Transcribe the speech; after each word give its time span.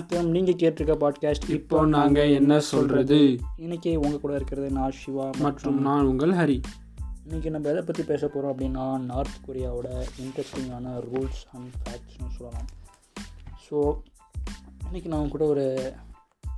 வணக்கம். 0.00 0.30
நீங்கள் 0.30 0.54
கேட்டிருக்க 0.54 0.92
பாட்காஸ்ட் 1.02 1.50
இப்போ 1.50 1.86
நாங்க 1.86 2.26
என்ன 2.26 2.60
சொல்றது? 2.60 3.38
இன்னைக்கு 3.56 4.00
உங்கள் 4.00 4.20
கூட 4.20 4.34
இருக்கிறது 4.34 4.70
நான் 4.70 4.92
சிவா 4.92 5.30
மற்றும் 5.38 5.80
நான் 5.80 6.04
உங்கள் 6.04 6.30
ஹரி. 6.30 6.62
இன்னைக்கு 7.24 7.50
நம்ம 7.50 7.68
எதை 7.68 7.82
பற்றி 7.82 8.02
பேச 8.02 8.28
போகிறோம் 8.28 8.58
அப்படின்னா 8.58 8.98
நார்த் 8.98 9.40
கொரியாவோட 9.46 9.88
இன்ட்ரெஸ்டிங்கான 10.20 10.94
ரூல்ஸ் 11.12 11.42
அண்ட் 11.52 11.72
ஃபேக்ட்ஸ்னு 11.80 12.30
சொல்லலாம். 12.36 12.68
ஸோ 13.66 14.00
இன்னைக்கு 14.84 15.08
நான் 15.08 15.28
கூட 15.28 15.46
ஒரு 15.46 15.92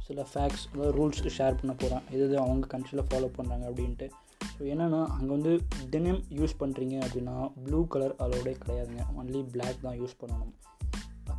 சில 0.06 0.26
ஃபேக்ட்ஸ் 0.34 0.66
அதாவது 0.74 0.94
ரூல்ஸ் 0.98 1.34
ஷேர் 1.38 1.58
பண்ண 1.60 1.74
போகிறேன் 1.78 2.00
எது 2.10 2.22
எது 2.22 2.38
அவங்க 2.38 2.78
கண்ட்ரியில் 2.78 3.08
ஃபாலோ 3.10 3.30
பண்ணுறாங்க 3.38 3.66
அப்படின்ட்டு. 3.72 4.08
ஸோ 4.54 4.60
என்னென்னா 4.60 5.06
அங்கே 5.06 5.32
வந்து 5.36 5.60
தினம் 5.90 6.22
யூஸ் 6.30 6.60
பண்ணுறீங்க 6.60 7.02
அப்படின்னா 7.06 7.50
ப்ளூ 7.64 7.86
கலர் 7.86 8.14
அளவுடைய 8.18 8.56
கிடையாதுங்க. 8.66 9.04
ஒன்லி 9.22 9.44
Black 9.52 9.74
தான் 9.82 10.00
யூஸ் 10.00 10.20
பண்ணணும். 10.20 10.54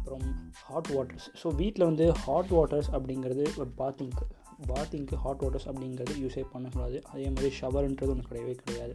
அப்புறம் 0.04 0.24
ஹாட் 0.68 0.90
வாட்டர்ஸ் 0.96 1.28
ஸோ 1.42 1.48
வீட்டில் 1.60 1.86
வந்து 1.90 2.06
ஹாட் 2.24 2.52
வாட்டர்ஸ் 2.56 2.90
அப்படிங்கிறது 2.96 3.44
பாத்திங்க்கு 3.82 4.26
பாத்திங்க்கு 4.72 5.16
ஹாட் 5.22 5.42
வாட்டர்ஸ் 5.44 5.68
அப்படிங்கிறது 5.70 6.14
யூஸே 6.24 6.44
பண்ணக்கூடாது. 6.52 6.98
அதே 7.12 7.28
மாதிரி 7.36 7.50
ஷவர்ன்றது 7.60 8.12
ஒன்று 8.14 8.28
கிடையவே 8.30 8.54
கிடையாது. 8.62 8.94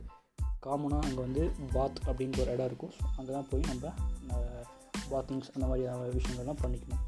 காமனாக 0.65 1.07
அங்கே 1.09 1.21
வந்து 1.27 1.43
பாத் 1.75 1.99
அப்படின்ற 2.09 2.39
ஒரு 2.45 2.53
இடம் 2.57 2.69
இருக்கும். 2.71 2.93
ஸோ 2.97 3.05
அங்கே 3.19 3.33
தான் 3.37 3.49
போய் 3.51 3.65
நம்ம 3.71 3.93
பாத்திங்ஸ் 5.13 5.51
அந்த 5.55 5.65
மாதிரி 5.71 6.19
விஷயங்கள்லாம் 6.19 6.61
பண்ணிக்கணும். 6.65 7.03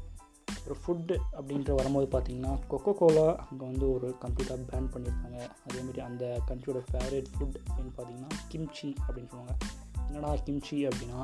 அப்புறம் 0.55 0.81
ஃபுட்டு 0.83 1.15
அப்படின்ற 1.37 1.75
வரும்போது 1.79 2.07
பார்த்திங்கன்னா 2.15 2.53
கொக்கோ 2.71 2.93
கோலா 2.99 3.27
அங்கே 3.45 3.63
வந்து 3.69 3.85
ஒரு 3.95 4.09
கம்ப்ளீட்டாக 4.23 4.67
பேன் 4.71 4.91
பண்ணியிருக்காங்க 4.95 5.39
அதேமாதிரி 5.67 6.01
அந்த 6.09 6.25
கண்ட்ரியோட 6.49 6.81
ஃபேவரட் 6.89 7.31
ஃபுட் 7.35 7.57
அப்படின்னு 7.67 7.95
பார்த்தீங்கன்னா 7.99 8.31
கிம்ச்சி 8.51 8.89
அப்படின்னு 9.05 9.31
சொல்லுவாங்க. 9.33 9.55
என்னடா 10.07 10.33
கிம்ச்சி 10.47 10.79
அப்படின்னா 10.89 11.21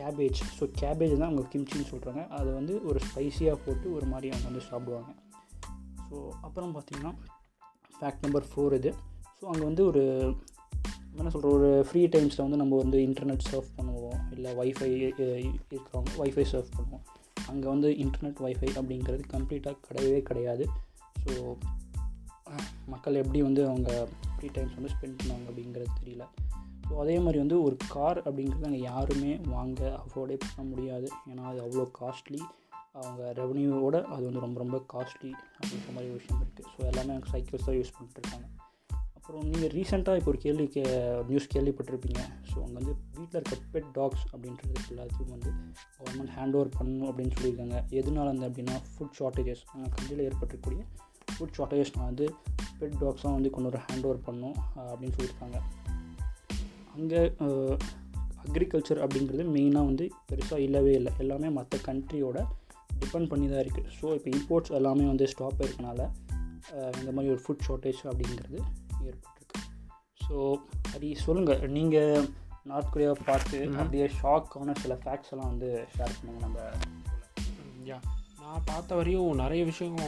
கேபேஜ் 0.00 0.40
ஸோ 0.58 0.66
கேபேஜ் 0.82 1.16
தான் 1.18 1.28
அவங்க 1.30 1.44
கிம்ச்சின்னு 1.52 1.90
சொல்கிறாங்க 1.92 2.22
அதை 2.38 2.50
வந்து 2.52 2.74
ஒரு 2.88 3.00
ஸ்பைசியாக 3.08 3.58
போட்டு 3.64 3.86
ஒரு 3.96 4.06
மாதிரி 4.06 4.28
அவங்க 4.32 4.46
வந்து 4.50 4.64
சாப்பிடுவாங்க. 4.70 5.10
ஸோ 6.08 6.16
அப்புறம் 6.46 6.74
பார்த்திங்கன்னா 6.76 7.12
ஃபேக்ட் 7.98 8.24
நம்பர் 8.26 8.46
ஃபோர் 8.50 8.76
இது. 8.78 8.90
ஸோ 9.40 9.44
அங்கே 9.52 9.64
வந்து 9.68 9.82
ஒரு 9.86 10.02
என்ன 11.16 11.30
சொல்கிற 11.34 11.48
ஒரு 11.56 11.68
ஃப்ரீ 11.88 12.02
டைம்ஸில் 12.06 12.44
வந்து 12.44 12.60
நம்ம 12.62 12.76
வந்து 12.76 12.98
இன்டர்நெட் 13.06 13.46
சர்ஃப் 13.50 13.70
பண்ணுவோம். 13.78 14.20
இல்லை 14.34 14.50
வைஃபை 14.60 14.88
இருக்கிறவங்க 14.96 16.12
ஒய்ஃபை 16.22 16.44
சர்ஃப் 16.52 16.70
பண்ணுவோம். 16.76 17.04
அங்கே 17.50 17.66
வந்து 17.68 17.88
இன்டர்நெட் 18.04 18.40
ஒய்ஃபை 18.46 18.70
அப்படிங்கிறது 18.80 19.24
கம்ப்ளீட்டாக 19.34 19.76
கிடையவே 19.86 20.20
கிடையாது. 20.30 20.66
ஸோ 21.24 21.32
மக்கள் 22.92 23.20
எப்படி 23.22 23.40
வந்து 23.48 23.62
அவங்க 23.68 23.90
ஃப்ரீ 24.36 24.48
டைம்ஸ் 24.54 24.76
வந்து 24.78 24.92
ஸ்பெண்ட் 24.94 25.18
பண்ணுவாங்க 25.18 25.46
அப்படிங்கிறது 25.50 25.98
தெரியல. 26.00 26.24
ஸோ 26.90 26.96
அதே 27.02 27.16
மாதிரி 27.24 27.38
வந்து 27.42 27.56
ஒரு 27.64 27.76
கார் 27.92 28.18
அப்படிங்கிறது 28.26 28.68
அங்கே 28.68 28.80
யாருமே 28.90 29.32
வாங்க 29.56 29.80
அஃபோர்டே 30.04 30.36
பண்ண 30.44 30.62
முடியாது. 30.70 31.08
ஏன்னா 31.30 31.42
அது 31.50 31.60
அவ்வளோ 31.66 31.84
காஸ்ட்லி 31.98 32.40
அவங்க 33.00 33.20
ரெவன்யூவோட 33.40 33.96
அது 34.14 34.22
வந்து 34.28 34.40
ரொம்ப 34.44 34.58
ரொம்ப 34.62 34.78
காஸ்ட்லி 34.92 35.30
அப்படின்ற 35.58 35.90
மாதிரி 35.96 36.08
ஒரு 36.14 36.20
விஷயம் 36.22 36.40
இருக்குது 36.44 36.70
ஸோ 36.72 36.78
எல்லாமே 36.90 37.12
எனக்கு 37.14 37.32
சைக்கிள்ஸ் 37.34 37.66
தான் 37.68 37.78
யூஸ் 37.80 37.92
பண்ணிட்டுருக்காங்க. 37.96 38.48
அப்புறம் 39.18 39.44
நீங்கள் 39.50 39.72
ரீசெண்டாக 39.74 40.18
இப்போ 40.20 40.30
ஒரு 40.32 40.40
கேள்வி 40.44 40.66
கே 40.74 40.82
நியூஸ் 41.28 41.46
கேள்விப்பட்டிருப்பீங்க. 41.54 42.20
ஸோ 42.50 42.56
அங்கே 42.64 42.76
வந்து 42.80 42.94
வீட்டில் 43.18 43.38
இருக்க 43.40 43.56
பெட் 43.74 43.90
டாக்ஸ் 43.98 44.24
அப்படின்றது 44.32 44.74
எல்லாத்தையும் 44.94 45.32
வந்து 45.36 45.50
கவர்மெண்ட் 45.98 46.32
ஹேண்ட் 46.38 46.56
ஓவர் 46.58 46.72
பண்ணணும் 46.78 47.08
அப்படின்னு 47.10 47.34
சொல்லியிருக்காங்க. 47.36 47.76
எதனால 48.00 48.26
வந்து 48.32 48.48
அப்படின்னா 48.48 48.78
ஃபுட் 48.92 49.14
ஷார்ட்டேஜஸ் 49.20 49.62
கண்ட்ரியில் 49.94 50.24
ஏற்பட்டிருக்கக்கூடிய 50.28 50.82
ஃபுட் 51.34 51.54
ஷார்ட்டேஜஸ் 51.58 51.94
வந்து 52.08 52.26
பெட் 52.80 52.98
டாக்ஸாக 53.02 53.32
வந்து 53.38 53.52
கொண்டு 53.56 53.70
வர 53.70 53.80
ஹேண்ட் 53.88 54.08
ஓவர் 54.08 54.26
பண்ணணும் 54.28 54.58
அப்படின்னு 54.90 55.16
சொல்லியிருக்காங்க. 55.18 55.60
அங்கே 56.96 57.20
அக்ரிகல்ச்சர் 58.44 59.00
அப்படிங்கிறது 59.04 59.44
மெயினாக 59.56 59.88
வந்து 59.90 60.04
பெருசாக 60.28 60.64
இல்லவே 60.66 60.92
இல்லை. 61.00 61.12
எல்லாமே 61.24 61.48
மற்ற 61.58 61.78
கண்ட்ரியோட 61.88 62.38
டிபெண்ட் 63.00 63.30
பண்ணி 63.32 63.46
தான் 63.50 63.62
இருக்குது 63.64 63.90
ஸோ 63.98 64.06
இப்போ 64.18 64.28
இம்போர்ட்ஸ் 64.36 64.76
எல்லாமே 64.78 65.06
வந்து 65.12 65.26
ஸ்டாப் 65.32 65.64
இருக்கனால 65.64 66.00
இந்த 67.00 67.10
மாதிரி 67.14 67.32
ஒரு 67.34 67.42
ஃபுட் 67.44 67.64
ஷார்ட்டேஜ் 67.66 68.00
அப்படிங்கிறது 68.10 68.58
ஏற்பட்டிருக்கு. 69.08 69.58
ஸோ 70.24 70.36
அது 70.94 71.08
சொல்லுங்கள் 71.24 71.62
நீங்கள் 71.76 72.28
நார்த் 72.70 72.92
கொரியாவை 72.94 73.18
பார்த்து 73.28 73.58
அப்படியே 73.80 74.06
ஷாக்கான 74.20 74.74
சில 74.82 74.94
ஃபேக்ட்ஸ் 75.02 75.32
எல்லாம் 75.34 75.50
வந்து 75.52 75.70
ஷேர் 75.94 76.16
பண்ணுங்க. 76.16 76.40
நம்ம 76.46 76.58
யா 77.90 77.98
நான் 78.42 78.66
பார்த்த 78.70 78.98
வரையும் 78.98 79.40
நிறைய 79.42 79.62
விஷயம் 79.70 79.98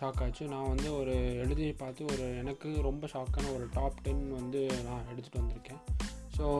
ஷாக் 0.00 0.20
ஆச்சு. 0.24 0.44
நான் 0.52 0.70
வந்து 0.72 0.88
ஒரு 1.00 1.14
எழுதி 1.42 1.66
பார்த்து 1.82 2.10
ஒரு 2.12 2.26
எனக்கு 2.42 2.68
ரொம்ப 2.88 3.06
ஷாக்கான 3.14 3.50
ஒரு 3.56 3.66
டாப் 3.76 4.00
டென் 4.06 4.24
வந்து 4.38 4.62
நான் 4.88 5.08
எடுத்துகிட்டு 5.10 5.42
வந்திருக்கேன். 5.42 5.82
ஸோ 6.40 6.50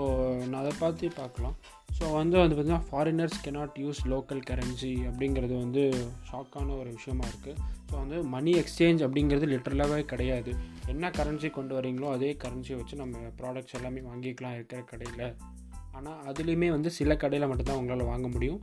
நான் 0.49 0.63
அதை 0.63 0.73
பார்த்து 0.81 1.11
பார்க்கலாம். 1.19 1.55
ஸோ 1.99 2.07
வந்து 2.17 2.37
வந்து 2.41 2.55
பார்த்திங்கன்னா 2.57 2.87
foreigners 2.89 3.37
cannot 3.45 3.77
use 3.85 4.01
local 4.13 4.43
currency 4.51 4.91
அப்படிங்கிறது 5.11 5.55
வந்து 5.63 5.83
ஷாக்கான 6.31 6.75
ஒரு 6.81 6.91
விஷயமா 6.97 7.25
இருக்குது 7.31 7.57
ஸோ 7.89 7.95
வந்து 8.03 8.19
மணி 8.35 8.53
எக்ஸ்சேஞ்ச் 8.61 9.05
அப்படிங்கிறது 9.07 9.47
லிட்டரலாகவே 9.53 10.05
கிடையாது. 10.13 10.53
என்ன 10.95 11.11
கரன்சி 11.19 11.51
கொண்டு 11.57 11.75
வரீங்களோ 11.79 12.11
அதே 12.17 12.31
கரன்சியை 12.45 12.77
வச்சு 12.81 13.01
நம்ம 13.03 13.19
ப்ராடக்ட்ஸ் 13.41 13.77
எல்லாமே 13.79 14.03
வாங்கிக்கலாம் 14.11 14.57
இருக்கிற 14.59 14.83
கடையில். 14.93 15.27
ஆனால் 15.99 16.21
அதுலேயுமே 16.31 16.71
வந்து 16.77 16.91
சில 16.99 17.17
கடையில் 17.25 17.51
மட்டும்தான் 17.53 17.81
உங்களால் 17.83 18.11
வாங்க 18.13 18.29
முடியும். 18.35 18.61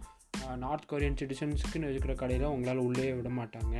நார்த் 0.63 0.89
கொரியன் 0.91 1.19
சிட்டிசன்ஸுக்குன்னு 1.21 1.91
இருக்கிற 1.93 2.13
கடையில் 2.21 2.51
உங்களால் 2.53 2.85
உள்ளே 2.87 3.07
விட 3.19 3.29
மாட்டாங்க. 3.39 3.75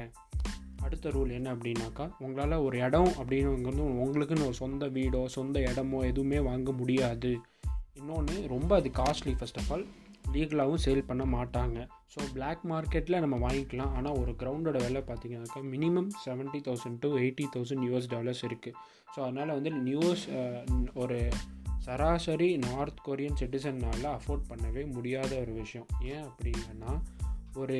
அடுத்த 0.85 1.09
ரூல் 1.09 1.31
என்ன 1.37 1.47
அப்படின்னாக்கா 1.55 2.05
உங்களால் 2.19 2.63
ஒரு 2.67 2.77
இடம் 2.87 3.11
அப்படின்னு 3.19 3.51
உங்களுக்குன்னு 4.03 4.47
ஒரு 4.49 4.57
சொந்த 4.63 4.85
வீடோ 4.97 5.21
சொந்த 5.37 5.59
இடமோ 5.69 5.99
எதுவுமே 6.05 6.39
வாங்க 6.49 6.71
முடியாது. 6.71 7.31
இன்னொன்று 7.99 8.35
ரொம்ப 8.47 8.71
அது 8.75 8.91
காஸ்ட்லி 8.99 9.33
ஃபர்ஸ்ட் 9.37 9.59
ஆஃப் 9.61 9.71
ஆல் 9.71 9.85
லீகலாகவும் 10.33 10.83
சேல் 10.85 11.07
பண்ண 11.09 11.23
மாட்டாங்க. 11.25 11.77
ஸோ 12.13 12.19
பிளாக் 12.33 12.63
மார்க்கெட்டில் 12.69 13.21
நம்ம 13.23 13.35
வாங்கிக்கலாம். 13.45 13.93
ஆனால் 13.97 14.17
ஒரு 14.21 14.31
கிரவுண்டோட 14.41 14.77
விலை 14.85 15.01
பார்த்தீங்கன்னாக்கா 15.07 15.61
minimum 15.73 16.09
seventy 16.25 16.59
thousand 16.67 16.99
to 16.99 17.09
eighty 17.17 17.45
thousand 17.55 17.85
US 17.87 18.09
dollars 18.15 18.43
இருக்குது 18.45 18.75
ஸோ 19.13 19.19
அதனால் 19.19 19.55
வந்து 19.57 19.71
நியூஸ் 19.89 20.25
ஒரு 20.93 21.19
சராசரி 21.85 22.49
நார்த் 22.57 22.99
கொரியன் 23.07 23.39
சிட்டிசன்னால் 23.39 24.07
அஃபோர்ட் 24.15 24.47
பண்ணவே 24.49 24.81
முடியாத 24.95 25.31
ஒரு 25.43 25.53
விஷயம். 25.61 25.87
ஏன் 26.13 26.25
அப்படின்னா 26.29 26.91
ஒரு 27.61 27.77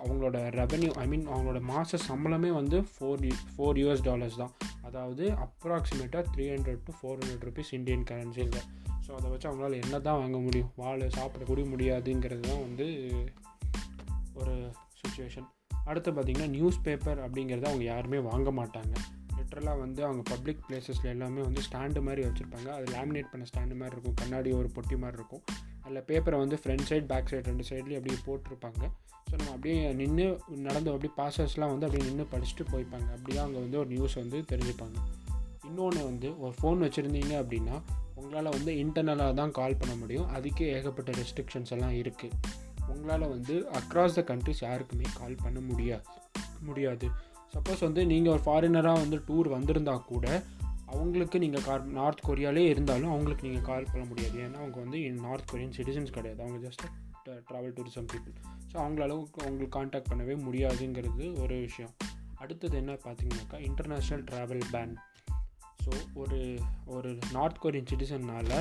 அவங்களோட 0.00 0.36
ரெவன்யூ 0.60 0.90
ஐ 1.02 1.06
மீன் 1.06 1.26
அவங்களோட 1.28 1.60
மாத 1.70 1.98
சம்பளமே 2.08 2.50
வந்து 2.60 2.78
ஃபோர் 2.94 3.24
ஃபோர் 3.54 3.78
யூஎஸ் 3.82 4.04
டாலர்ஸ் 4.08 4.38
தான். 4.42 4.52
அதாவது 4.82 5.24
அப்ராக்சிமேட்டாக 5.46 6.24
three 6.34 6.46
hundred 6.54 6.84
to 6.86 6.92
four 7.00 7.20
hundred 7.22 7.46
rupees 7.48 7.72
Indian 7.78 8.06
கரன்சியில் 8.10 8.62
so 9.06 9.10
அதை 9.18 9.30
வச்சு 9.30 9.48
அவங்களால 9.50 9.78
என்ன 9.82 10.00
தான் 10.00 10.18
வாங்க 10.18 10.38
முடியும்? 10.38 10.70
வாழை 10.76 11.08
சாப்பிட 11.10 11.62
முடியாதுங்கிறது 11.72 12.44
தான் 12.50 12.62
வந்து 12.66 12.86
ஒரு 14.34 14.54
சுச்சுவேஷன் 15.00 15.48
அடுத்து 15.84 16.10
பார்த்திங்கன்னா 16.12 16.48
நியூஸ் 16.48 16.78
பேப்பர் 16.82 17.20
அப்படிங்கிறத 17.24 17.66
அவங்க 17.70 17.84
யாருமே 17.84 18.18
வாங்க 18.30 18.50
மாட்டாங்க. 18.58 18.94
லிட்ரலாக 19.36 19.78
வந்து 19.78 20.00
அவங்க 20.04 20.22
பப்ளிக் 20.30 20.62
பிளேசஸில் 20.68 21.12
எல்லாமே 21.14 21.40
வந்து 21.40 21.62
ஸ்டாண்டு 21.68 22.02
மாதிரி 22.02 22.22
வச்சுருப்பாங்க. 22.26 22.68
அது 22.76 22.86
லேமினேட் 22.94 23.30
பண்ண 23.32 23.46
ஸ்டாண்டு 23.50 23.76
மாதிரி 23.80 23.94
இருக்கும். 23.96 24.14
கண்ணாடி 24.14 24.52
ஒரு 24.52 24.70
பொட்டி 24.76 24.98
மாதிரி 25.04 25.18
இருக்கும். 25.20 25.44
அதில் 25.92 26.06
பேப்பரை 26.10 26.36
வந்து 26.42 26.56
ஃப்ரண்ட் 26.60 26.86
சைடு 26.88 27.04
பேக் 27.10 27.30
சைடு 27.30 27.46
ரெண்டு 27.50 27.64
சைட்லேயும் 27.68 27.98
அப்படியே 28.00 28.18
போட்டிருப்பாங்க. 28.26 28.82
ஸோ 29.26 29.32
நம்ம 29.38 29.50
அப்படியே 29.54 29.80
நின்று 29.98 30.26
நடந்து 30.66 30.90
அப்படியே 30.92 31.12
பாசஸ்லாம் 31.18 31.72
வந்து 31.72 31.86
அப்படியே 31.86 32.04
நின்று 32.08 32.24
படிச்சுட்டு 32.34 32.64
போய்ப்பாங்க. 32.70 33.08
அப்படி 33.16 33.32
தான் 33.36 33.46
அங்கே 33.46 33.60
வந்து 33.64 33.78
ஒரு 33.78 33.88
நியூஸ் 33.94 34.14
வந்து 34.20 34.38
தெரிஞ்சுப்பாங்க. 34.52 34.96
இன்னொன்று 35.68 36.00
வந்து 36.10 36.28
ஒரு 36.44 36.54
ஃபோன் 36.58 36.80
வச்சுருந்தீங்க 36.84 37.34
அப்படின்னா 37.42 37.76
உங்களால் 38.14 38.50
வந்து 38.56 38.72
இன்டர்னலாக 38.84 39.34
தான் 39.40 39.52
கால் 39.58 39.78
பண்ண 39.82 39.94
முடியும். 39.94 40.26
அதுக்கே 40.36 40.68
ஏகப்பட்ட 40.76 41.12
ரெஸ்ட்ரிக்ஷன்ஸ் 41.20 41.74
எல்லாம் 41.76 41.94
இருக்குது 42.02 42.38
உங்களால் 42.92 43.26
வந்து 43.28 43.54
அக்ராஸ் 43.80 44.18
த 44.18 44.24
கண்ட்ரிஸ் 44.32 44.64
யாருக்குமே 44.68 45.06
கால் 45.20 45.36
பண்ண 45.44 45.60
முடியாது 45.60 46.04
முடியாது. 46.68 47.06
சப்போஸ் 47.54 47.86
வந்து 47.88 48.02
நீங்கள் 48.12 48.32
ஒரு 48.32 48.42
ஃபாரினராக 48.44 49.00
வந்து 49.04 49.16
டூர் 49.28 49.48
வந்திருந்தா 49.56 49.94
கூட 50.04 50.26
அவங்களுக்கு 50.92 51.36
நீங்கள் 51.44 51.64
கார் 51.68 51.84
நார்த் 51.98 52.24
கொரியாலே 52.28 52.64
இருந்தாலும் 52.72 53.12
அவங்களுக்கு 53.12 53.46
நீங்கள் 53.48 53.68
கால் 53.70 53.88
பண்ண 53.92 54.04
முடியாது. 54.10 54.36
ஏன்னா 54.46 54.58
அவங்க 54.62 54.78
வந்து 54.84 54.98
நார்த் 55.26 55.48
கொரியன் 55.52 55.76
சிட்டிசன்ஸ் 55.78 56.16
கிடையாது. 56.16 56.40
அவங்க 56.44 56.60
just 56.68 56.84
travel 57.48 57.74
tourism 57.76 58.08
people 58.12 58.34
so 58.70 58.76
அவங்கள 58.82 59.02
அளவுக்கு 59.08 59.40
அவங்களுக்கு 59.44 59.76
காண்டாக்ட் 59.78 60.10
பண்ணவே 60.12 60.34
முடியாதுங்கிறது 60.46 61.24
ஒரு 61.42 61.56
விஷயம். 61.66 61.92
அடுத்தது 62.42 62.76
என்ன 62.82 62.92
பார்த்தீங்கன்னாக்கா 63.04 63.58
இன்டர்நேஷ்னல் 63.68 64.24
ட்ராவல் 64.30 64.64
பேன் 64.74 64.94
ஸோ 65.84 65.92
ஒரு 66.22 66.40
ஒரு 66.96 67.10
நார்த் 67.36 67.60
கொரியன் 67.62 67.90
சிட்டிசன்னால் 67.90 68.56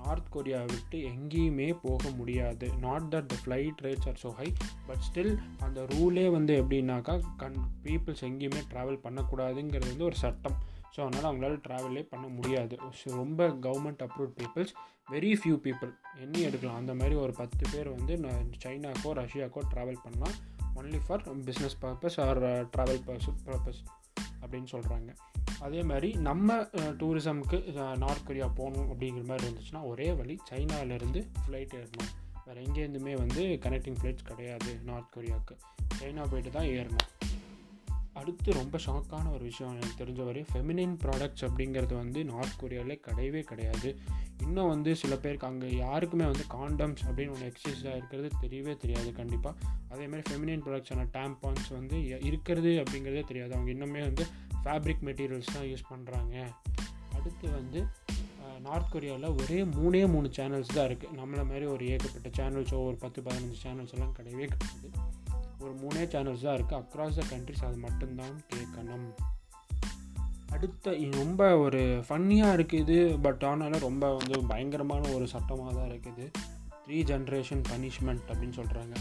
நார்த் 0.00 0.32
கொரியா 0.34 0.58
விட்டு 0.72 0.98
எங்கேயுமே 1.10 1.68
போக 1.84 2.10
முடியாது. 2.18 2.66
Not 2.84 3.06
that 3.12 3.28
the 3.32 3.36
flight 3.42 3.80
rates 3.86 4.08
are 4.10 4.18
so 4.22 4.30
high 4.40 4.48
but 4.88 5.04
still 5.06 5.32
அந்த 5.66 5.86
ரூலே 5.92 6.26
வந்து 6.36 6.52
எப்படின்னாக்கா 6.62 7.14
கண் 7.42 7.58
பீப்புள்ஸ் 7.86 8.24
எங்கேயுமே 8.28 8.62
ட்ராவல் 8.72 9.00
பண்ணக்கூடாதுங்கிறது 9.06 9.90
வந்து 9.92 10.08
ஒரு 10.10 10.18
சட்டம். 10.24 10.58
ஸோ 10.94 10.98
அதனால் 11.06 11.28
அவங்களால 11.30 11.56
ட்ராவலே 11.66 12.02
பண்ண 12.12 12.26
முடியாது. 12.36 12.74
ரொம்ப 13.20 13.48
government 13.66 14.04
approve 14.06 14.32
peoples 14.38 14.72
very 15.12 15.30
few 15.40 15.56
people 15.66 15.92
எண்ணி 16.24 16.40
எடுக்கலாம். 16.48 16.78
அந்த 16.82 16.94
மாதிரி 17.00 17.14
ஒரு 17.24 17.32
பத்து 17.40 17.64
பேர் 17.72 17.88
வந்து 17.96 18.14
நான் 18.24 18.50
சைனாக்கோ 18.64 19.12
ரஷ்யாக்கோ 19.20 19.62
ட்ராவல் 19.74 20.02
பண்ணலாம். 20.04 20.36
Only 20.80 21.00
for 21.06 21.24
business 21.46 21.78
purpose 21.84 22.18
or 22.26 22.40
travel 22.74 23.02
purpose 23.08 23.80
அப்படின்னு 24.42 24.68
சொல்கிறாங்க 24.74 25.10
அதே 25.66 25.80
மாதிரி 25.90 26.08
நம்ம 26.26 26.56
டூரிசம்க்கு 27.00 27.58
நார்த் 28.02 28.26
கொரியா 28.28 28.46
போகணும் 28.58 28.90
அப்படிங்கிற 28.92 29.24
மாதிரி 29.30 29.46
இருந்துச்சுன்னா 29.48 29.82
ஒரே 29.92 30.08
வழி 30.20 30.34
சைனாவிலேருந்து 30.50 31.20
ஃப்ளைட் 31.44 31.74
ஏறணும். 31.80 32.12
வேறு 32.46 32.60
எங்கேருந்துமே 32.66 33.14
வந்து 33.22 33.42
கனெக்டிங் 33.64 33.98
ஃப்ளைட்ஸ் 34.00 34.28
கிடையாது 34.30 34.72
நார்த் 34.90 35.14
கொரியாவுக்கு 35.16 35.56
சைனா 36.00 36.24
போயிட்டு 36.32 36.52
தான் 36.58 36.70
ஏறணும். 36.78 37.08
அடுத்து 38.18 38.50
ரொம்ப 38.58 38.76
ஷாக்கான 38.84 39.30
ஒரு 39.34 39.44
விஷயம் 39.48 39.74
எனக்கு 39.78 39.98
தெரிஞ்ச 40.00 40.20
வரையும் 40.28 40.48
ஃபெமினின் 40.52 40.94
ப்ராடக்ட்ஸ் 41.02 41.44
அப்படிங்கிறது 41.46 41.94
வந்து 42.00 42.20
நார்த் 42.30 42.58
கொரியாவில் 42.62 43.02
கிடையவே 43.06 43.42
கிடையாது. 43.50 43.90
இன்னும் 44.44 44.70
வந்து 44.72 44.90
சில 45.02 45.12
பேருக்கு 45.22 45.48
அங்கே 45.50 45.68
யாருக்குமே 45.84 46.26
வந்து 46.32 46.44
காண்டம்ஸ் 46.56 47.02
அப்படின்னு 47.06 47.34
ஒன்று 47.34 47.48
எக்ஸசைஸாக 47.50 47.96
இருக்கிறது 48.00 48.28
தெரியவே 48.42 48.74
தெரியாது 48.82 49.10
கண்டிப்பாக 49.20 49.54
அதேமாதிரி 49.92 50.26
ஃபெமினின் 50.28 50.64
ப்ராடக்ட்ஸான 50.66 51.06
டேம்பான்ஸ் 51.16 51.68
வந்து 51.78 51.96
இருக்கிறது 52.28 52.72
அப்படிங்கிறதே 52.82 53.24
தெரியாது. 53.30 53.52
அவங்க 53.56 53.70
இன்னுமே 53.76 54.02
வந்து 54.08 54.26
ஃபேப்ரிக் 54.64 55.04
மெட்டீரியல்ஸ் 55.08 55.54
தான் 55.56 55.68
யூஸ் 55.72 55.88
பண்ணுறாங்க 55.92 56.36
அடுத்து 57.18 57.46
வந்து 57.58 57.80
நார்த் 58.66 58.92
கொரியாவில் 58.92 59.34
ஒரே 59.40 59.58
மூணே 59.76 60.00
மூணு 60.12 60.28
சேனல்ஸ் 60.36 60.74
தான் 60.76 60.88
இருக்குது 60.88 61.16
நம்மளை 61.18 61.42
மாதிரி 61.50 61.66
ஒரு 61.74 61.84
ஏகப்பட்ட 61.94 62.28
சேனல்ஸோ 62.38 62.78
ஒரு 62.88 62.96
பத்து 63.04 63.18
பதினஞ்சு 63.26 63.58
சேனல்ஸ் 63.64 63.94
எல்லாம் 63.96 64.14
கிடையவே 64.18 64.46
கிடையாது. 64.54 64.88
ஒரு 65.60 65.72
மூணே 65.82 66.04
சேனல்ஸ் 66.14 66.44
தான் 66.46 66.56
இருக்குது 66.58 66.80
அக்ராஸ் 66.82 67.18
த 67.20 67.24
கண்ட்ரிஸ் 67.32 67.64
அது 67.68 67.76
மட்டும்தான் 67.76 68.36
கேட்கணும். 68.52 69.08
அடுத்த 70.50 70.96
ரொம்ப 71.20 71.58
ஒரு 71.58 71.80
ஃபன்னியாக 72.08 72.56
இருக்குது. 72.58 73.20
பட் 73.20 73.44
ஆனாலும் 73.44 73.86
ரொம்ப 73.88 74.14
வந்து 74.14 74.46
பயங்கரமான 74.46 75.08
ஒரு 75.08 75.26
சட்டமாக 75.26 75.72
தான் 75.72 75.90
இருக்குது. 75.92 76.26
த்ரீ 76.84 76.98
ஜென்ரேஷன் 77.12 77.64
பனிஷ்மெண்ட் 77.70 78.28
அப்படின்னு 78.32 78.58
சொல்கிறாங்க 78.60 78.94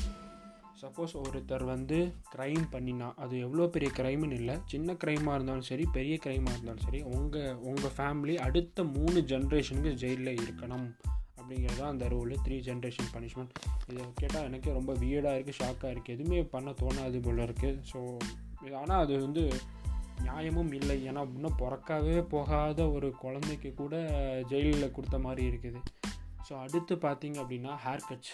சப்போஸ் 0.81 1.13
ஒருத்தர் 1.21 1.63
வந்து 1.63 2.13
க்ரைம் 2.33 2.65
பண்ணினா 2.73 3.13
அது 3.15 3.39
எவ்வளோ 3.39 3.67
பெரிய 3.67 3.91
க்ரைம்னு 3.99 4.35
இல்லை. 4.39 4.55
சின்ன 4.65 4.93
க்ரைமாக 4.93 5.33
இருந்தாலும் 5.33 5.61
சரி 5.61 5.85
பெரிய 5.91 6.19
க்ரைமாக 6.25 6.53
இருந்தாலும் 6.55 6.85
சரி 6.87 7.01
உங்கள் 7.01 7.55
உங்கள் 7.69 7.95
ஃபேமிலி 7.97 8.35
அடுத்த 8.47 8.83
மூணு 8.83 9.19
ஜென்ரேஷனுக்கு 9.21 9.93
ஜெயிலில் 9.93 10.41
இருக்கணும். 10.43 10.87
அப்படிங்கிறது 11.47 11.79
தான் 11.81 11.93
அந்த 11.93 12.05
ரூலு 12.13 12.35
த்ரீ 12.45 12.55
ஜென்ரேஷன் 12.65 13.09
பனிஷ்மெண்ட் 13.13 13.51
இதை 13.89 14.05
கேட்டால் 14.21 14.45
எனக்கே 14.47 14.71
ரொம்ப 14.77 14.93
வியர்டாக 15.01 15.35
இருக்குது 15.37 15.57
ஷாக்காக 15.59 15.91
இருக்குது 15.93 16.15
எதுவுமே 16.15 16.39
பண்ண 16.53 16.69
தோணாது 16.81 17.19
போல் 17.25 17.39
இருக்குது 17.45 17.79
ஸோ 17.91 17.99
ஆனால் 18.81 19.01
அது 19.03 19.13
வந்து 19.25 19.43
நியாயமும் 20.25 20.71
இல்லை. 20.79 20.95
ஏன்னா 21.09 21.21
இன்னும் 21.35 21.57
பிறக்கவே 21.61 22.17
போகாத 22.33 22.79
ஒரு 22.95 23.09
குழந்தைக்கு 23.23 23.69
கூட 23.81 23.95
ஜெயிலில் 24.51 24.93
கொடுத்த 24.95 25.17
மாதிரி 25.25 25.43
இருக்குது. 25.51 25.79
ஸோ 26.47 26.53
அடுத்து 26.65 26.95
பார்த்தீங்க 27.05 27.37
அப்படின்னா 27.43 27.73
ஹேர் 27.85 28.07
கட்ஸ் 28.09 28.33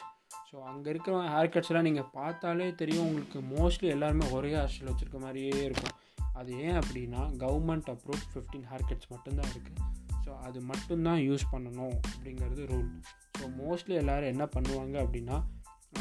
ஸோ 0.49 0.57
அங்கே 0.71 0.89
இருக்கிற 0.93 1.15
ஹேர் 1.35 1.53
கட்ஸ்லாம் 1.53 1.87
நீங்கள் 1.89 2.11
பார்த்தாலே 2.17 2.69
தெரியும். 2.81 3.07
உங்களுக்கு 3.09 3.41
மோஸ்ட்லி 3.55 3.89
எல்லாருமே 3.95 4.27
ஒரே 4.37 4.51
ஹேர் 4.57 4.73
ஸ்டைல் 4.75 4.91
வச்சுருக்க 4.91 5.19
மாதிரியே 5.25 5.53
இருக்கும். 5.69 5.97
அது 6.39 6.51
ஏன் 6.67 6.79
அப்படின்னா 6.81 7.23
government 7.43 7.91
approve 7.95 8.23
fifteen 8.31 8.67
hair 8.71 8.89
cuts 8.89 9.11
மட்டும்தான் 9.13 9.51
இருக்குது 9.53 9.81
ஸோ 10.25 10.39
அது 10.39 10.61
மட்டும்தான் 10.61 11.19
யூஸ் 11.19 11.45
பண்ணணும் 11.51 11.97
அப்படிங்கிறது 12.07 12.63
ரூல் 12.65 12.89
ஸோ 13.39 13.47
மோஸ்ட்லி 13.61 13.93
எல்லோரும் 13.93 14.31
என்ன 14.31 14.45
பண்ணுவாங்க 14.45 14.95
அப்படின்னா 15.05 15.37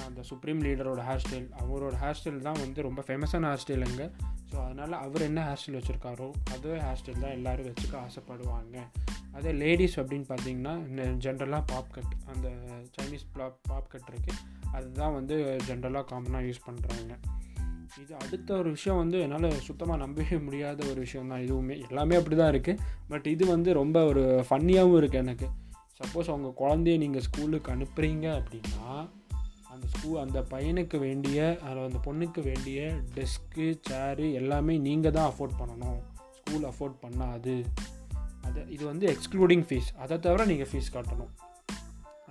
அந்த 0.07 0.23
சுப்ரீம் 0.23 0.61
லீடரோட 0.63 1.01
ஹேர் 1.09 1.21
ஸ்டைல் 1.25 1.49
அவரோட 1.63 1.95
ஹேர் 2.03 2.15
ஸ்டைல் 2.19 2.39
தான் 2.39 2.59
வந்து 2.59 2.83
ரொம்ப 2.83 3.03
ஃபேமஸான 3.07 3.49
ஹேர் 3.51 3.59
ஸ்டைல் 3.65 3.85
அங்கே. 3.89 4.07
ஸோ 4.53 4.65
அதனால் 4.65 4.93
அவர் 4.93 5.23
என்ன 5.23 5.41
ஹேர் 5.49 5.59
ஸ்டைல் 5.63 5.79
வச்சுருக்காரோ 5.79 6.31
அதே 6.51 6.71
ஹேர் 6.79 6.97
ஸ்டைல் 7.01 7.21
தான் 7.21 7.31
எல்லோரும் 7.31 7.67
வச்சுக்க 7.67 8.07
ஆசைப்படுவாங்க. 8.07 8.79
அதே 9.33 9.53
லேடிஸ் 9.53 10.01
அப்படின்னு 10.01 10.25
பார்த்தீங்கன்னா 10.29 10.75
ஜென்ரலாக 11.17 11.63
பாப் 11.67 11.93
கட் 11.93 12.15
அந்த 12.27 12.49
சைனீஸ் 13.01 13.27
பாப் 13.33 13.59
பாப் 13.63 13.89
கட் 13.89 14.11
இருக்குது 14.13 14.41
அதுதான் 14.73 15.13
வந்து 15.13 15.61
ஜென்ரலாக 15.69 16.05
காமனாக 16.05 16.45
யூஸ் 16.45 16.67
பண்ணுறாங்க 16.67 17.13
இது 18.01 18.13
அடுத்த 18.25 18.49
ஒரு 18.59 18.69
விஷயம் 18.75 18.99
வந்து 19.01 19.17
என்னால் 19.25 19.65
சுத்தமாக 19.67 19.99
நம்பவே 20.03 20.37
முடியாத 20.45 20.79
ஒரு 20.91 20.99
விஷயம் 21.05 21.31
தான். 21.33 21.43
இதுவுமே 21.47 21.75
எல்லாமே 21.87 22.15
அப்படி 22.19 22.37
தான் 22.37 22.53
இருக்குது 22.55 22.85
பட் 23.11 23.27
இது 23.33 23.45
வந்து 23.55 23.73
ரொம்ப 23.81 23.99
ஒரு 24.11 24.23
ஃபன்னியாகவும் 24.49 24.99
இருக்குது 25.01 25.23
எனக்கு. 25.25 25.49
சப்போஸ் 25.99 26.31
அவங்க 26.33 26.51
குழந்தைய 26.61 26.99
நீங்கள் 27.03 27.25
ஸ்கூலுக்கு 27.27 27.73
அனுப்புகிறீங்க 27.75 28.27
அப்படின்னா 28.39 28.87
அந்த 29.73 29.85
ஸ்கூ 29.93 30.09
அந்த 30.23 30.39
பையனுக்கு 30.53 30.97
வேண்டிய 31.07 31.39
அந்த 31.85 32.01
பொண்ணுக்கு 32.07 32.41
வேண்டிய 32.49 32.79
டெஸ்க்கு 33.15 33.67
சேரு 33.89 34.27
எல்லாமே 34.41 34.77
நீங்கள் 34.89 35.17
தான் 35.19 35.29
அஃபோர்ட் 35.33 35.59
பண்ணணும். 35.61 36.01
ஸ்கூல் 36.39 36.67
அஃபோர்ட் 36.73 36.99
பண்ணாது. 37.05 37.55
அது 38.47 38.61
இது 38.77 38.85
வந்து 38.93 39.07
எக்ஸ்க்ளூடிங் 39.15 39.65
ஃபீஸ் 39.69 39.91
அதை 40.05 40.19
தவிர 40.19 40.45
நீங்கள் 40.53 40.71
ஃபீஸ் 40.73 40.95
காட்டணும். 40.97 41.33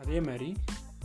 அதே 0.01 0.19
மாதிரி 0.27 0.49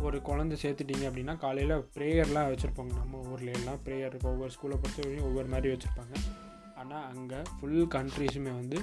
ஒரு 0.04 0.22
குழந்தை 0.22 0.56
சேர்த்துட்டிங்க 0.62 1.04
அப்படின்னா 1.08 1.34
காலையில் 1.36 1.74
ப்ரேயர்லாம் 1.94 2.48
வச்சுருப்பாங்க. 2.50 2.92
நம்ம 3.02 3.22
ஊரில் 3.32 3.52
எல்லாம் 3.58 3.80
ப்ரேயர் 3.86 4.16
ஒவ்வொரு 4.30 4.52
ஸ்கூலை 4.56 4.76
பொறுத்த 4.82 5.00
வரைக்கும் 5.02 5.28
ஒவ்வொரு 5.28 5.48
மாதிரி 5.48 5.72
வச்சுருப்பாங்க. 5.72 6.14
ஆனால் 6.74 7.04
அங்கே 7.12 7.40
ஃபுல் 7.56 7.88
கண்ட்ரீஸுமே 7.96 8.52
வந்து 8.60 8.78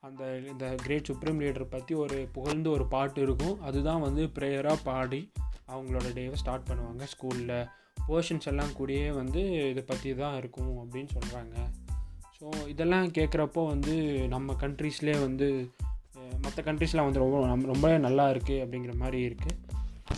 அந்த 0.00 0.22
இந்த 0.50 0.74
கிரேட் 0.84 1.08
சுப்ரீம் 1.10 1.40
லீடர் 1.40 1.72
பற்றி 1.74 1.94
ஒரு 1.94 2.28
புகழ்ந்து 2.32 2.70
ஒரு 2.70 2.86
பாட்டு 2.86 3.20
இருக்கும். 3.22 3.60
அதுதான் 3.60 4.00
வந்து 4.00 4.24
ப்ரேயராக 4.36 4.84
பாடி 4.84 5.20
அவங்களோட 5.72 6.08
டேவை 6.18 6.36
ஸ்டார்ட் 6.42 6.68
பண்ணுவாங்க 6.68 7.04
ஸ்கூலில் 7.04 7.56
போர்ஷன்ஸ் 8.08 8.48
எல்லாம் 8.52 8.72
கூடயே 8.78 9.10
வந்து 9.12 9.40
இதை 9.70 9.82
பற்றி 9.82 10.14
தான் 10.14 10.36
இருக்கும் 10.36 10.74
அப்படின்னு 10.84 11.10
சொல்கிறாங்க 11.16 11.56
ஸோ 12.38 12.48
இதெல்லாம் 12.68 13.08
கேட்குறப்போ 13.08 13.66
வந்து 13.66 13.94
நம்ம 14.28 14.54
கண்ட்ரீஸ்லேயே 14.60 15.20
வந்து 15.20 15.48
மற்ற 16.40 16.62
கண்ட்ரீஸ்லாம் 16.62 17.04
வந்து 17.04 17.22
ரொம்ப 17.22 17.66
ரொம்ப 17.72 17.98
நல்லா 17.98 18.30
இருக்குது 18.30 18.62
அப்படிங்கிற 18.64 18.94
மாதிரி 18.96 19.20
இருக்குது 19.30 19.56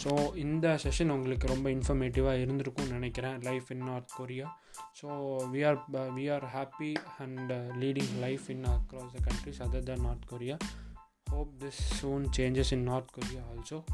ஸோ 0.05 0.37
இந்த 0.37 0.79
செஷன் 0.83 1.09
உங்களுக்கு 1.09 1.47
ரொம்ப 1.47 1.71
இன்ஃபர்மேட்டிவாக 1.71 2.43
இருந்திருக்கும்னு 2.45 2.91
நினைக்கிறேன். 2.91 3.41
Life 3.41 3.71
in 3.71 3.83
North 3.83 4.13
Korea 4.17 4.59
so 5.03 5.07
we 5.53 5.67
are 5.67 5.85
we 6.15 6.35
are 6.35 6.45
happy 6.45 6.95
and 7.19 7.53
leading 7.53 8.19
life 8.19 8.51
in 8.51 8.65
across 8.65 9.15
the 9.17 9.21
countries 9.25 9.63
other 9.69 9.83
the 9.83 9.97
North 10.03 10.27
Korea 10.27 10.57
hope 11.25 11.53
this 11.59 11.81
soon 12.01 12.27
changes 12.37 12.73
in 12.73 12.83
North 12.83 13.13
Korea 13.13 13.43
also 13.53 13.85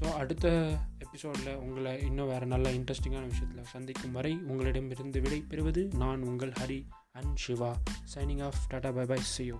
so 0.00 0.12
அடுத்த 0.12 0.76
எபிசோடில் 0.98 1.56
உங்களை 1.56 2.00
இன்னும் 2.02 2.26
வேறு 2.26 2.46
நல்ல 2.46 2.70
இன்ட்ரெஸ்டிங்கான 2.70 3.26
விஷயத்தில் 3.26 3.64
சந்திக்கும் 3.64 4.12
வரை 4.12 4.38
உங்களிடமிருந்து 4.46 5.20
விடை 5.20 5.40
பெறுவது 5.40 5.88
நான் 5.94 6.22
உங்கள் 6.22 6.50
Hari 6.50 6.86
and 7.12 7.36
Siva. 7.36 7.76
Signing 8.14 8.44
off 8.44 8.60
tata 8.68 8.90
bye 8.90 9.04
bye 9.04 9.18
ciao 9.38 9.58